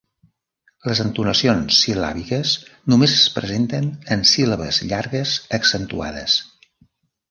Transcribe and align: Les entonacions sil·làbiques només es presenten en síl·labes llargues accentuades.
Les 0.91 1.01
entonacions 1.03 1.81
sil·làbiques 1.83 2.55
només 2.95 3.15
es 3.19 3.29
presenten 3.37 3.93
en 4.17 4.27
síl·labes 4.35 4.85
llargues 4.93 5.39
accentuades. 5.63 6.45